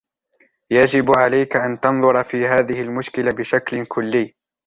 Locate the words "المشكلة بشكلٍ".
2.81-3.85